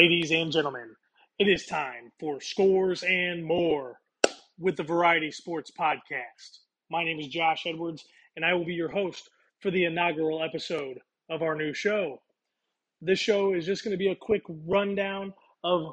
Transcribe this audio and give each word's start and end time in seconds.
Ladies 0.00 0.30
and 0.30 0.50
gentlemen, 0.50 0.96
it 1.38 1.46
is 1.46 1.66
time 1.66 2.10
for 2.18 2.40
Scores 2.40 3.02
and 3.02 3.44
More 3.44 4.00
with 4.58 4.78
the 4.78 4.82
Variety 4.82 5.30
Sports 5.30 5.70
Podcast. 5.78 6.60
My 6.90 7.04
name 7.04 7.20
is 7.20 7.28
Josh 7.28 7.66
Edwards, 7.66 8.06
and 8.34 8.42
I 8.42 8.54
will 8.54 8.64
be 8.64 8.72
your 8.72 8.88
host 8.88 9.28
for 9.58 9.70
the 9.70 9.84
inaugural 9.84 10.42
episode 10.42 11.00
of 11.28 11.42
our 11.42 11.54
new 11.54 11.74
show. 11.74 12.22
This 13.02 13.18
show 13.18 13.52
is 13.52 13.66
just 13.66 13.84
going 13.84 13.90
to 13.90 13.98
be 13.98 14.08
a 14.08 14.16
quick 14.16 14.40
rundown 14.66 15.34
of, 15.62 15.92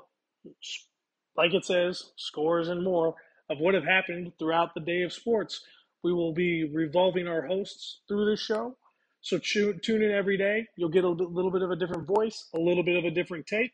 like 1.35 1.53
it 1.53 1.65
says, 1.65 2.01
scores 2.15 2.69
and 2.69 2.85
more 2.85 3.13
of 3.49 3.59
what 3.59 3.73
have 3.73 3.83
happened 3.83 4.31
throughout 4.39 4.73
the 4.73 4.79
day 4.79 5.01
of 5.01 5.11
sports. 5.11 5.65
We 6.01 6.13
will 6.13 6.31
be 6.31 6.63
revolving 6.63 7.27
our 7.27 7.45
hosts 7.45 7.99
through 8.07 8.29
this 8.29 8.39
show. 8.39 8.77
So 9.19 9.37
tune 9.37 9.81
in 9.85 10.11
every 10.11 10.37
day. 10.37 10.67
You'll 10.77 10.87
get 10.87 11.03
a 11.03 11.09
little 11.09 11.51
bit 11.51 11.61
of 11.61 11.71
a 11.71 11.75
different 11.75 12.07
voice, 12.07 12.47
a 12.55 12.57
little 12.57 12.83
bit 12.83 12.95
of 12.95 13.03
a 13.03 13.11
different 13.11 13.45
take. 13.45 13.73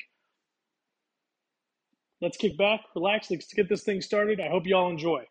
Let's 2.24 2.38
kick 2.38 2.58
back, 2.58 2.80
relax, 2.96 3.30
let's 3.30 3.54
get 3.54 3.68
this 3.68 3.84
thing 3.84 4.00
started. 4.00 4.40
I 4.40 4.48
hope 4.48 4.66
you 4.66 4.78
all 4.78 4.90
enjoy. 4.90 5.26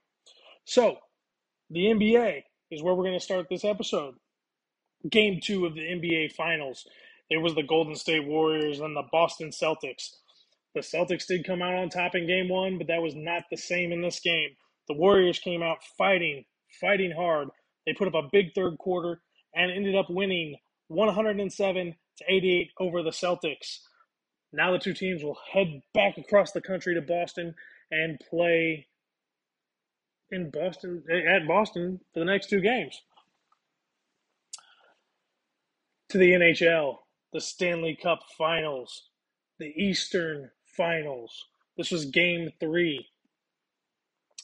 So, 0.66 0.98
the 1.70 1.86
NBA 1.86 2.42
is 2.70 2.82
where 2.82 2.94
we're 2.94 3.04
going 3.04 3.18
to 3.18 3.24
start 3.24 3.46
this 3.48 3.64
episode. 3.64 4.16
Game 5.10 5.40
two 5.42 5.64
of 5.64 5.74
the 5.74 5.80
NBA 5.80 6.32
Finals. 6.32 6.86
It 7.30 7.38
was 7.38 7.54
the 7.54 7.62
Golden 7.62 7.94
State 7.94 8.26
Warriors 8.26 8.80
and 8.80 8.94
the 8.94 9.04
Boston 9.10 9.48
Celtics. 9.48 10.10
The 10.74 10.82
Celtics 10.82 11.26
did 11.26 11.46
come 11.46 11.62
out 11.62 11.76
on 11.76 11.88
top 11.88 12.14
in 12.14 12.26
game 12.26 12.50
one, 12.50 12.76
but 12.76 12.88
that 12.88 13.00
was 13.00 13.14
not 13.14 13.44
the 13.50 13.56
same 13.56 13.90
in 13.90 14.02
this 14.02 14.20
game. 14.20 14.50
The 14.86 14.94
Warriors 14.94 15.38
came 15.38 15.62
out 15.62 15.78
fighting, 15.96 16.44
fighting 16.78 17.12
hard. 17.12 17.48
They 17.86 17.94
put 17.94 18.08
up 18.08 18.22
a 18.22 18.28
big 18.30 18.52
third 18.54 18.76
quarter 18.76 19.22
and 19.54 19.72
ended 19.72 19.96
up 19.96 20.10
winning 20.10 20.56
107 20.88 21.94
to 22.18 22.24
88 22.28 22.70
over 22.78 23.02
the 23.02 23.12
Celtics. 23.12 23.78
Now 24.52 24.72
the 24.72 24.78
two 24.78 24.94
teams 24.94 25.22
will 25.22 25.38
head 25.52 25.82
back 25.94 26.18
across 26.18 26.52
the 26.52 26.60
country 26.60 26.94
to 26.94 27.00
Boston 27.00 27.54
and 27.90 28.20
play 28.28 28.86
in 30.30 30.50
Boston 30.50 31.04
at 31.10 31.46
Boston 31.46 32.00
for 32.12 32.20
the 32.20 32.26
next 32.26 32.48
two 32.48 32.60
games. 32.60 33.00
To 36.10 36.18
the 36.18 36.32
NHL, 36.32 36.96
the 37.32 37.40
Stanley 37.40 37.98
Cup 38.00 38.20
Finals, 38.36 39.08
the 39.58 39.72
Eastern 39.76 40.50
Finals. 40.66 41.46
This 41.76 41.90
was 41.90 42.04
game 42.04 42.50
3. 42.60 43.06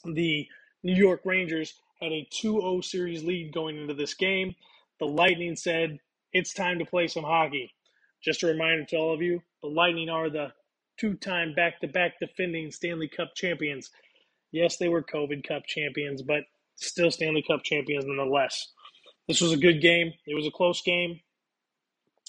The 0.05 0.47
New 0.83 0.95
York 0.95 1.21
Rangers 1.25 1.75
had 2.01 2.13
a 2.13 2.27
2-0 2.33 2.83
series 2.85 3.23
lead 3.25 3.53
going 3.53 3.77
into 3.77 3.93
this 3.93 4.15
game 4.15 4.55
the 4.99 5.07
Lightning 5.07 5.57
said, 5.57 5.99
It's 6.33 6.53
time 6.53 6.79
to 6.79 6.85
play 6.85 7.07
some 7.07 7.25
hockey. 7.25 7.73
Just 8.23 8.43
a 8.43 8.49
reminder 8.49 8.85
to 8.87 8.97
all 8.97 9.15
of 9.15 9.23
you 9.23 9.43
the 9.63 9.69
Lightning 9.69 10.09
are 10.09 10.31
the 10.31 10.53
two 10.99 11.15
time 11.15 11.55
back 11.55 11.81
to 11.81 11.89
back 11.89 12.15
defending 12.21 12.71
Stanley 12.71 13.09
Cup 13.09 13.35
champions. 13.35 13.91
Yes, 14.53 14.77
they 14.77 14.89
were 14.89 15.03
COVID 15.03 15.47
Cup 15.47 15.67
champions, 15.67 16.23
but 16.23 16.45
still 16.77 17.11
Stanley 17.11 17.45
Cup 17.47 17.63
champions 17.63 18.05
nonetheless. 18.07 18.73
This 19.27 19.41
was 19.41 19.53
a 19.53 19.59
good 19.59 19.81
game. 19.81 20.13
It 20.27 20.35
was 20.35 20.47
a 20.47 20.51
close 20.51 20.81
game. 20.83 21.21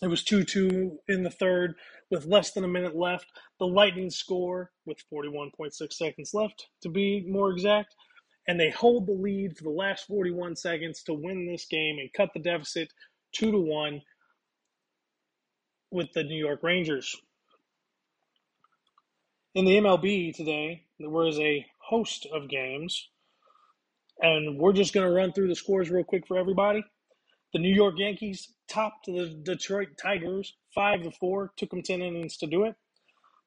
It 0.02 0.08
was 0.08 0.24
2 0.24 0.44
2 0.44 1.00
in 1.08 1.24
the 1.24 1.30
third 1.30 1.76
with 2.10 2.26
less 2.26 2.52
than 2.52 2.64
a 2.64 2.70
minute 2.70 2.96
left. 2.96 3.28
The 3.60 3.68
Lightning 3.68 4.10
score 4.10 4.72
with 4.86 5.04
41.6 5.14 5.94
seconds 5.94 6.34
left, 6.34 6.68
to 6.82 6.90
be 6.90 7.26
more 7.28 7.52
exact 7.52 7.96
and 8.50 8.60
they 8.60 8.72
hold 8.72 9.06
the 9.06 9.14
lead 9.14 9.56
for 9.56 9.64
the 9.64 9.70
last 9.70 10.08
41 10.08 10.56
seconds 10.56 11.04
to 11.04 11.14
win 11.14 11.46
this 11.46 11.68
game 11.68 12.00
and 12.00 12.12
cut 12.12 12.32
the 12.34 12.40
deficit 12.40 12.92
2 13.34 13.52
to 13.52 13.60
1 13.60 14.02
with 15.92 16.12
the 16.14 16.24
New 16.24 16.38
York 16.38 16.62
Rangers. 16.64 17.16
In 19.56 19.66
the 19.66 19.78
MLB 19.78 20.36
today, 20.36 20.84
there 21.00 21.10
was 21.10 21.40
a 21.40 21.66
host 21.80 22.28
of 22.32 22.50
games, 22.50 23.10
and 24.22 24.60
we're 24.60 24.74
just 24.74 24.94
going 24.94 25.08
to 25.08 25.14
run 25.14 25.34
through 25.34 25.48
the 25.48 25.56
scores 25.56 25.90
real 25.90 26.04
quick 26.04 26.28
for 26.28 26.38
everybody. 26.38 26.84
The 27.54 27.60
New 27.60 27.74
York 27.74 27.96
Yankees 27.98 28.54
topped 28.68 29.08
the 29.08 29.40
Detroit 29.44 29.90
Tigers 30.02 30.56
5 30.76 31.04
to 31.04 31.12
4, 31.12 31.54
took 31.58 31.72
them 31.72 31.82
10 31.82 32.02
innings 32.02 32.38
to 32.38 32.48
do 32.48 32.66
it. 32.66 32.76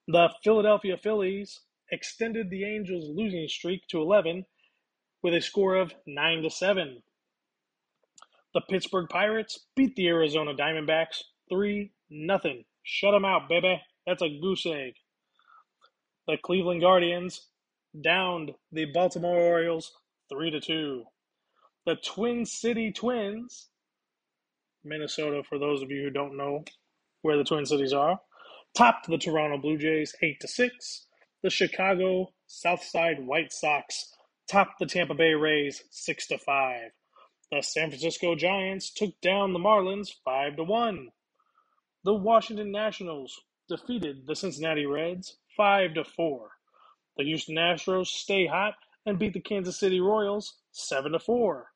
The 0.09 0.31
Philadelphia 0.43 0.97
Phillies 0.97 1.61
extended 1.93 2.51
the 2.51 2.65
Angels' 2.65 3.09
losing 3.09 3.47
streak 3.47 3.87
to 3.89 4.01
11 4.01 4.45
with 5.23 5.35
a 5.35 5.41
score 5.41 5.77
of 5.77 5.95
9 6.07 6.43
to 6.43 6.51
7. 6.51 7.03
The 8.55 8.61
Pittsburgh 8.63 9.09
Pirates 9.09 9.67
beat 9.77 9.95
the 9.95 10.09
Arizona 10.09 10.53
Diamondbacks 10.53 11.23
3 11.49 11.93
nothing. 12.13 12.65
Shut 12.83 13.13
them 13.13 13.25
out, 13.25 13.49
baby. 13.49 13.81
That's 14.07 14.23
a 14.23 14.39
goose 14.41 14.67
egg. 14.67 14.95
The 16.27 16.37
Cleveland 16.43 16.81
Guardians 16.81 17.49
downed 18.01 18.53
the 18.71 18.87
Baltimore 18.87 19.39
Orioles 19.39 19.93
3 20.29 20.51
to 20.53 20.61
2. 20.61 21.05
The 21.87 21.97
Twin 21.97 22.45
City 22.47 22.93
Twins, 22.93 23.69
Minnesota 24.85 25.43
for 25.49 25.59
those 25.59 25.83
of 25.83 25.91
you 25.91 26.03
who 26.03 26.11
don't 26.11 26.37
know 26.37 26.65
where 27.23 27.37
the 27.37 27.45
Twin 27.45 27.67
Cities 27.67 27.93
are, 27.93 28.21
topped 28.77 29.09
the 29.09 29.19
Toronto 29.19 29.59
Blue 29.59 29.79
Jays 29.79 30.15
8 30.23 30.41
to 30.41 30.49
6. 30.49 31.07
The 31.43 31.51
Chicago 31.51 32.33
Southside 32.47 33.27
White 33.27 33.53
Sox 33.53 34.13
topped 34.49 34.79
the 34.79 34.87
Tampa 34.87 35.15
Bay 35.15 35.35
Rays 35.35 35.83
6 35.91 36.29
to 36.29 36.39
5. 36.39 36.91
The 37.51 37.63
San 37.63 37.91
Francisco 37.91 38.35
Giants 38.35 38.91
took 38.93 39.21
down 39.21 39.53
the 39.53 39.59
Marlins 39.59 40.09
5 40.25 40.57
to 40.57 40.65
1. 40.65 41.09
The 42.05 42.15
Washington 42.15 42.73
Nationals 42.73 43.41
defeated 43.69 44.27
the 44.27 44.35
Cincinnati 44.35 44.87
Reds 44.87 45.37
5 45.57 45.95
to 45.95 46.05
4. 46.05 46.51
The 47.17 47.25
Houston 47.25 47.57
Astros 47.57 48.09
stay 48.09 48.47
hot 48.47 48.75
and 49.07 49.19
beat 49.19 49.35
the 49.35 49.41
Kansas 49.41 49.79
City 49.79 50.01
Royals 50.01 50.55
7 50.73 51.13
to 51.13 51.21
4. 51.21 51.67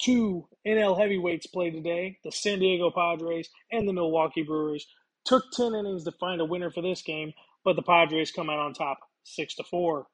Two 0.00 0.48
NL 0.66 0.98
heavyweights 0.98 1.46
played 1.48 1.74
today. 1.74 2.18
The 2.24 2.30
San 2.32 2.60
Diego 2.60 2.90
Padres 2.90 3.48
and 3.72 3.88
the 3.88 3.92
Milwaukee 3.92 4.42
Brewers 4.42 4.86
took 5.24 5.44
10 5.52 5.74
innings 5.74 6.04
to 6.04 6.12
find 6.12 6.40
a 6.40 6.44
winner 6.44 6.70
for 6.70 6.82
this 6.82 7.02
game, 7.02 7.32
but 7.64 7.76
the 7.76 7.82
Padres 7.82 8.30
come 8.32 8.50
out 8.50 8.58
on 8.58 8.72
top 8.74 8.98
6 9.24 9.54
to 9.56 9.64
4. 9.64 10.06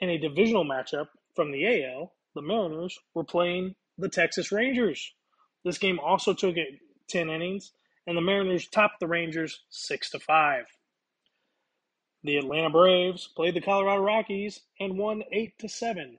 In 0.00 0.08
a 0.08 0.18
divisional 0.18 0.64
matchup 0.64 1.08
from 1.34 1.52
the 1.52 1.84
AL, 1.84 2.12
the 2.34 2.42
Mariners 2.42 2.98
were 3.14 3.24
playing 3.24 3.74
the 3.98 4.08
Texas 4.08 4.50
Rangers. 4.50 5.12
This 5.64 5.78
game 5.78 5.98
also 5.98 6.34
took 6.34 6.56
it 6.56 6.80
10 7.08 7.28
innings, 7.30 7.72
and 8.06 8.16
the 8.16 8.22
Mariners 8.22 8.68
topped 8.68 9.00
the 9.00 9.06
Rangers 9.06 9.62
6 9.70 10.10
to 10.10 10.18
5. 10.18 10.64
The 12.24 12.36
Atlanta 12.36 12.70
Braves 12.70 13.28
played 13.34 13.54
the 13.54 13.60
Colorado 13.60 14.02
Rockies 14.02 14.60
and 14.78 14.98
won 14.98 15.22
8 15.32 15.58
to 15.58 15.68
7. 15.68 16.18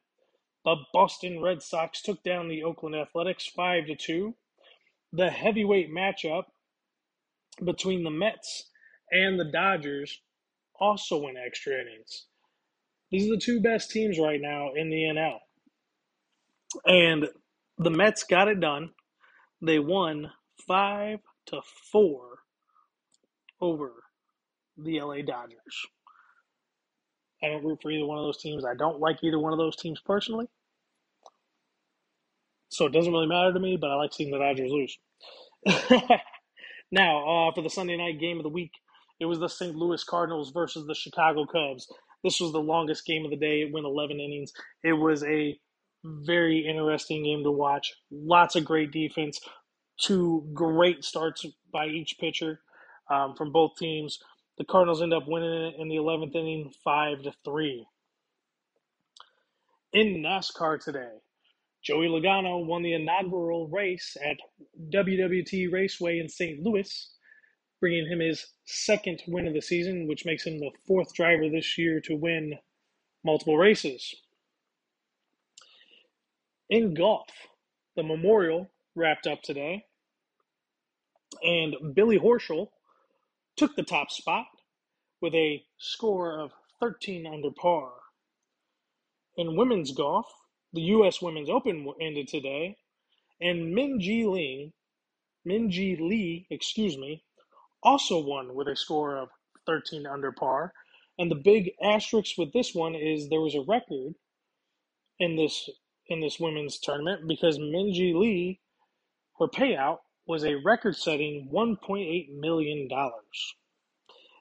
The 0.66 0.76
Boston 0.94 1.42
Red 1.42 1.62
Sox 1.62 2.02
took 2.02 2.24
down 2.24 2.48
the 2.48 2.64
Oakland 2.64 2.96
Athletics 2.96 3.48
5 3.48 3.88
to 3.88 3.96
2. 3.96 4.36
The 5.14 5.30
heavyweight 5.30 5.92
matchup 5.92 6.46
between 7.64 8.04
the 8.04 8.10
Mets 8.10 8.70
and 9.12 9.40
the 9.40 9.52
Dodgers 9.52 10.22
also 10.80 11.22
went 11.22 11.38
extra 11.38 11.74
innings. 11.80 12.26
These 13.12 13.28
are 13.28 13.36
the 13.36 13.42
two 13.42 13.62
best 13.62 13.92
teams 13.92 14.18
right 14.18 14.42
now 14.42 14.72
in 14.76 14.90
the 14.90 15.04
NL. 15.04 15.38
And 16.86 17.30
the 17.78 17.92
Mets 17.92 18.24
got 18.24 18.48
it 18.48 18.60
done. 18.60 18.90
They 19.64 19.80
won 19.80 20.30
five 20.68 21.20
to 21.48 21.62
four 21.90 22.40
over 23.62 23.94
the 24.78 25.00
LA 25.00 25.22
Dodgers. 25.26 25.88
I 27.42 27.48
don't 27.48 27.64
root 27.64 27.80
for 27.82 27.90
either 27.90 28.06
one 28.06 28.18
of 28.18 28.26
those 28.26 28.42
teams. 28.42 28.66
I 28.66 28.76
don't 28.76 29.00
like 29.00 29.24
either 29.24 29.40
one 29.40 29.54
of 29.54 29.60
those 29.60 29.78
teams 29.78 30.02
personally. 30.06 30.48
So 32.70 32.88
it 32.88 32.92
doesn't 32.92 33.12
really 33.12 33.28
matter 33.28 33.54
to 33.54 33.60
me, 33.60 33.78
but 33.80 33.90
I 33.90 33.96
like 33.96 34.12
seeing 34.14 34.32
the 34.32 34.38
Dodgers 34.38 34.70
lose. 34.70 34.98
now, 36.92 37.48
uh, 37.48 37.54
for 37.54 37.62
the 37.62 37.70
Sunday 37.70 37.96
night 37.96 38.20
game 38.20 38.38
of 38.38 38.44
the 38.44 38.50
week, 38.50 38.72
it 39.22 39.26
was 39.26 39.40
the 39.40 39.48
St. 39.48 39.76
Louis 39.76 40.04
Cardinals 40.04 40.52
versus 40.52 40.86
the 40.88 40.96
Chicago 40.96 41.46
Cubs. 41.46 41.88
This 42.22 42.42
was 42.42 42.52
the 42.52 42.60
longest 42.60 43.06
game 43.06 43.24
of 43.24 43.32
the 43.32 43.38
day. 43.38 43.62
It 43.62 43.72
went 43.72 43.86
11 43.86 44.20
innings. 44.20 44.52
It 44.84 44.94
was 44.94 45.24
a 45.24 45.58
very 46.04 46.66
interesting 46.68 47.24
game 47.24 47.44
to 47.44 47.52
watch. 47.52 47.94
Lots 48.12 48.56
of 48.56 48.66
great 48.66 48.92
defense. 48.92 49.40
Two 50.00 50.50
great 50.54 51.04
starts 51.04 51.46
by 51.72 51.88
each 51.88 52.18
pitcher 52.20 52.60
um, 53.10 53.36
from 53.36 53.52
both 53.52 53.72
teams. 53.78 54.20
The 54.58 54.66
Cardinals 54.66 55.02
end 55.02 55.14
up 55.14 55.28
winning 55.28 55.68
it 55.68 55.76
in 55.80 55.90
the 55.90 55.96
11th 55.96 56.36
inning, 56.36 56.72
five 56.84 57.22
to 57.24 57.34
three. 57.44 57.86
In 59.94 60.24
NASCAR 60.24 60.84
today, 60.84 61.12
Joey 61.84 62.08
Logano 62.08 62.66
won 62.66 62.82
the 62.82 62.94
inaugural 62.94 63.68
race 63.68 64.18
at 64.24 64.38
WWT 64.94 65.72
Raceway 65.72 66.20
in 66.20 66.30
St. 66.30 66.62
Louis 66.62 67.14
bringing 67.84 68.08
him 68.08 68.22
his 68.22 68.46
second 68.64 69.22
win 69.28 69.46
of 69.46 69.54
the 69.54 69.62
season, 69.62 70.08
which 70.08 70.26
makes 70.26 70.46
him 70.48 70.58
the 70.58 70.72
fourth 70.88 71.14
driver 71.14 71.50
this 71.50 71.78
year 71.78 72.00
to 72.00 72.16
win 72.16 72.54
multiple 73.26 73.58
races. 73.58 74.16
In 76.74 76.96
golf, 76.96 77.30
the 77.96 78.02
Memorial 78.02 78.72
wrapped 78.96 79.28
up 79.28 79.44
today, 79.44 79.86
and 81.44 81.76
Billy 81.94 82.18
Horschel 82.18 82.70
took 83.56 83.76
the 83.76 83.84
top 83.84 84.10
spot 84.10 84.48
with 85.22 85.36
a 85.36 85.64
score 85.78 86.40
of 86.40 86.52
13 86.80 87.28
under 87.28 87.52
par. 87.52 87.92
In 89.38 89.56
women's 89.56 89.92
golf, 89.92 90.26
the 90.74 90.82
U.S. 90.82 91.22
Women's 91.22 91.48
Open 91.48 91.94
ended 92.02 92.28
today, 92.28 92.76
and 93.40 93.72
Min 93.76 94.00
Ji 94.00 94.26
Lee, 94.26 94.74
Minjee 95.48 96.00
Lee, 96.00 96.48
excuse 96.50 96.98
me, 96.98 97.24
also 97.84 98.18
won 98.18 98.56
with 98.56 98.68
a 98.68 98.76
score 98.76 99.16
of 99.16 99.30
13 99.68 100.08
under 100.08 100.32
par. 100.32 100.74
And 101.20 101.30
the 101.30 101.36
big 101.36 101.74
asterisk 101.84 102.36
with 102.40 102.52
this 102.52 102.74
one 102.74 102.96
is 102.96 103.30
there 103.30 103.42
was 103.42 103.54
a 103.54 103.62
record 103.62 104.16
in 105.20 105.36
this 105.36 105.70
in 106.08 106.22
this 106.22 106.40
women's 106.40 106.80
tournament 106.80 107.28
because 107.28 107.58
Minjee 107.58 108.16
Lee, 108.16 108.60
her 109.40 109.48
payout 109.48 110.00
was 110.26 110.44
a 110.44 110.56
record-setting 110.56 111.50
1.8 111.54 112.40
million 112.40 112.88
dollars. 112.88 113.56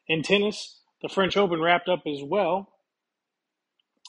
In 0.08 0.22
tennis, 0.22 0.80
the 1.02 1.08
French 1.08 1.36
Open 1.36 1.60
wrapped 1.60 1.88
up 1.88 2.02
as 2.06 2.22
well, 2.22 2.68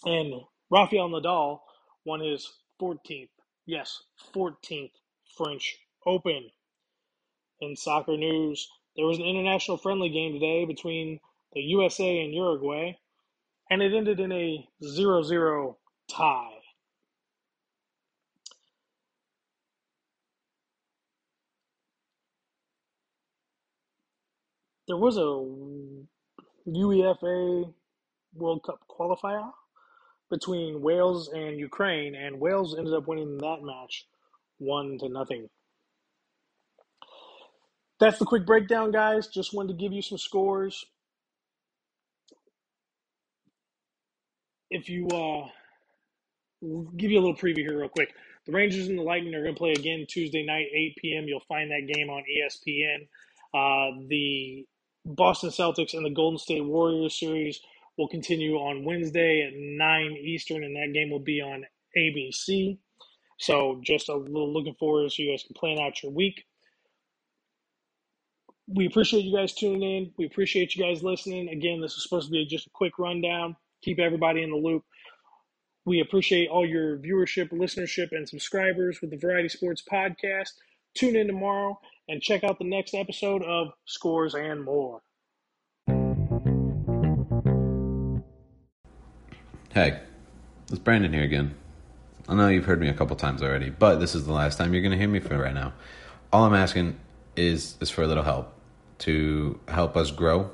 and 0.06 0.34
Rafael 0.70 1.10
Nadal 1.10 1.60
won 2.06 2.20
his 2.20 2.52
14th, 2.82 3.30
yes, 3.66 4.04
14th 4.36 4.92
French 5.38 5.78
Open. 6.06 6.50
In 7.62 7.76
soccer 7.76 8.18
news, 8.18 8.68
there 8.96 9.06
was 9.06 9.20
an 9.20 9.26
international 9.26 9.78
friendly 9.78 10.10
game 10.10 10.34
today 10.34 10.66
between 10.66 11.20
the 11.54 11.62
USA 11.62 12.24
and 12.24 12.34
Uruguay, 12.34 12.94
and 13.70 13.82
it 13.82 13.94
ended 13.94 14.20
in 14.20 14.32
a 14.32 14.68
0 14.84 15.24
0 15.24 15.78
tie. 16.10 16.53
There 24.94 25.00
was 25.00 25.18
a 25.18 25.44
UEFA 26.70 27.74
World 28.36 28.62
Cup 28.64 28.80
qualifier 28.88 29.50
between 30.30 30.84
Wales 30.84 31.30
and 31.30 31.60
Ukraine, 31.60 32.14
and 32.14 32.40
Wales 32.40 32.78
ended 32.78 32.94
up 32.94 33.08
winning 33.08 33.40
that 33.40 33.64
match 33.64 34.06
one 34.60 35.00
to 35.00 35.10
nothing. 35.10 35.50
That's 38.00 38.20
the 38.20 38.26
quick 38.26 38.46
breakdown, 38.46 38.92
guys. 38.92 39.26
Just 39.26 39.52
wanted 39.52 39.70
to 39.70 39.84
give 39.84 39.94
you 39.94 40.04
some 40.04 40.20
scores. 40.20 40.86
If 44.70 44.90
you 44.90 45.08
uh, 45.08 45.48
give 46.96 47.10
you 47.10 47.18
a 47.18 47.24
little 47.24 47.36
preview 47.36 47.66
here, 47.68 47.80
real 47.80 47.90
quick. 47.90 48.14
The 48.46 48.52
Rangers 48.52 48.90
and 48.90 49.00
the 49.00 49.04
Lightning 49.04 49.34
are 49.34 49.42
going 49.42 49.56
to 49.56 49.60
play 49.60 49.72
again 49.72 50.06
Tuesday 50.08 50.46
night, 50.46 50.68
8 50.72 50.98
p.m. 50.98 51.24
You'll 51.28 51.40
find 51.50 51.72
that 51.72 51.92
game 51.92 52.12
on 52.12 52.22
ESPN. 52.30 53.08
Uh, 53.56 53.98
the 54.08 54.68
Boston 55.06 55.50
Celtics 55.50 55.94
and 55.94 56.06
the 56.06 56.10
Golden 56.10 56.40
State 56.40 56.64
Warriors 56.64 57.20
series 57.20 57.60
will 57.98 58.08
continue 58.08 58.56
on 58.56 58.86
Wednesday 58.86 59.44
at 59.44 59.54
9 59.56 60.12
Eastern, 60.24 60.64
and 60.64 60.76
that 60.76 60.94
game 60.94 61.12
will 61.12 61.20
be 61.20 61.42
on 61.42 61.66
ABC. 61.98 62.78
So 63.38 63.82
just 63.84 64.10
a 64.10 64.16
little 64.16 64.52
looking 64.52 64.76
forward 64.76 65.12
so 65.12 65.22
you 65.22 65.32
guys 65.32 65.44
can 65.44 65.54
plan 65.54 65.80
out 65.80 66.02
your 66.02 66.12
week 66.12 66.46
we 68.68 68.86
appreciate 68.86 69.26
you 69.26 69.36
guys 69.36 69.54
tuning 69.54 69.84
in. 69.84 70.12
We 70.18 70.26
appreciate 70.26 70.76
you 70.76 70.84
guys 70.84 71.04
listening. 71.04 71.50
Again, 71.50 71.82
this 71.82 71.94
is 71.94 72.04
supposed 72.04 72.28
to 72.28 72.32
be 72.32 72.46
just 72.46 72.68
a 72.68 72.72
quick 72.72 72.98
rundown, 72.98 73.56
keep 73.82 74.00
everybody 74.00 74.44
in 74.44 74.52
the 74.52 74.58
loop. 74.58 74.84
We 75.86 76.00
appreciate 76.00 76.48
all 76.48 76.66
your 76.66 76.98
viewership, 76.98 77.50
listenership, 77.50 78.10
and 78.12 78.28
subscribers 78.28 79.02
with 79.02 79.12
the 79.12 79.18
Variety 79.18 79.50
Sports 79.50 79.84
Podcast. 79.90 80.52
Tune 80.96 81.16
in 81.16 81.28
tomorrow 81.28 81.80
and 82.08 82.22
check 82.22 82.44
out 82.44 82.60
the 82.60 82.66
next 82.66 82.94
episode 82.94 83.44
of 83.44 83.70
Scores 83.86 84.36
and 84.36 84.64
More. 84.64 85.02
Hey, 89.74 90.00
it's 90.70 90.78
Brandon 90.78 91.12
here 91.12 91.24
again. 91.24 91.56
I 92.30 92.36
know 92.36 92.48
you've 92.48 92.66
heard 92.66 92.80
me 92.80 92.90
a 92.90 92.94
couple 92.94 93.16
times 93.16 93.42
already, 93.42 93.72
but 93.72 93.96
this 93.96 94.14
is 94.14 94.28
the 94.28 94.34
last 94.34 94.58
time 94.58 94.72
you're 94.74 94.84
going 94.84 94.92
to 94.92 94.98
hear 94.98 95.08
me 95.08 95.20
for 95.20 95.38
right 95.38 95.54
now. 95.54 95.74
All 96.32 96.46
I'm 96.46 96.54
asking 96.54 97.00
is 97.36 97.76
is 97.82 97.90
for 97.90 98.04
a 98.04 98.08
little 98.08 98.24
help 98.24 98.54
to 99.00 99.60
help 99.68 99.98
us 99.98 100.12
grow, 100.12 100.52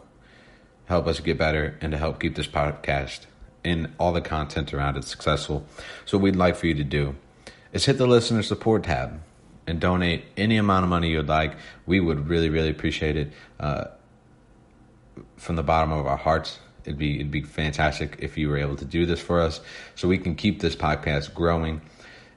help 0.86 1.06
us 1.06 1.20
get 1.20 1.38
better, 1.38 1.78
and 1.82 1.92
to 1.92 1.98
help 1.98 2.22
keep 2.22 2.36
this 2.36 2.48
podcast 2.48 3.26
and 3.66 3.94
all 4.00 4.14
the 4.14 4.22
content 4.22 4.74
around 4.74 4.96
it 4.96 5.04
successful. 5.04 5.66
So, 6.06 6.18
what 6.18 6.24
we'd 6.24 6.36
like 6.38 6.56
for 6.56 6.68
you 6.68 6.74
to 6.76 6.84
do 6.86 7.18
is 7.74 7.86
hit 7.86 7.98
the 7.98 8.08
listener 8.08 8.42
support 8.42 8.86
tab 8.86 9.22
and 9.70 9.80
donate 9.80 10.26
any 10.36 10.58
amount 10.58 10.84
of 10.84 10.90
money 10.90 11.10
you'd 11.12 11.28
like. 11.28 11.56
We 11.86 12.00
would 12.00 12.28
really, 12.28 12.50
really 12.50 12.70
appreciate 12.70 13.16
it 13.16 13.32
uh, 13.60 13.86
from 15.38 15.56
the 15.56 15.64
bottom 15.64 15.92
of 15.92 16.08
our 16.08 16.18
hearts. 16.18 16.60
It'd 16.86 16.98
be 16.98 17.16
it'd 17.16 17.32
be 17.32 17.44
fantastic 17.44 18.18
if 18.20 18.38
you 18.38 18.50
were 18.50 18.58
able 18.58 18.76
to 18.78 18.86
do 18.86 19.06
this 19.06 19.20
for 19.20 19.40
us, 19.42 19.62
so 19.96 20.08
we 20.08 20.18
can 20.18 20.36
keep 20.36 20.60
this 20.60 20.76
podcast 20.76 21.34
growing 21.34 21.82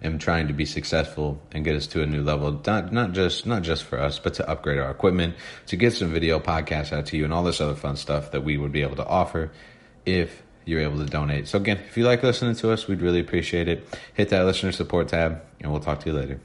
and 0.02 0.20
trying 0.20 0.48
to 0.48 0.52
be 0.52 0.66
successful 0.66 1.40
and 1.52 1.64
get 1.64 1.76
us 1.76 1.86
to 1.86 2.02
a 2.02 2.06
new 2.06 2.22
level. 2.22 2.60
Not 2.66 2.92
not 2.92 3.12
just 3.12 3.46
not 3.46 3.62
just 3.62 3.84
for 3.84 3.98
us, 3.98 4.18
but 4.18 4.34
to 4.34 4.48
upgrade 4.48 4.78
our 4.78 4.90
equipment, 4.90 5.36
to 5.68 5.76
get 5.76 5.94
some 5.94 6.12
video 6.12 6.38
podcasts 6.38 6.92
out 6.92 7.06
to 7.06 7.16
you, 7.16 7.24
and 7.24 7.32
all 7.32 7.44
this 7.44 7.60
other 7.60 7.76
fun 7.76 7.96
stuff 7.96 8.32
that 8.32 8.44
we 8.44 8.58
would 8.58 8.72
be 8.72 8.82
able 8.82 8.96
to 8.96 9.06
offer 9.06 9.50
if 10.04 10.42
you're 10.66 10.80
able 10.80 10.98
to 10.98 11.06
donate. 11.06 11.48
So 11.48 11.58
again, 11.58 11.78
if 11.88 11.96
you 11.96 12.04
like 12.04 12.22
listening 12.22 12.54
to 12.56 12.72
us, 12.72 12.86
we'd 12.86 13.00
really 13.00 13.20
appreciate 13.20 13.68
it. 13.68 13.86
Hit 14.14 14.28
that 14.30 14.44
listener 14.44 14.72
support 14.72 15.08
tab, 15.08 15.40
and 15.60 15.72
we'll 15.72 15.80
talk 15.80 16.00
to 16.00 16.10
you 16.10 16.16
later. 16.16 16.40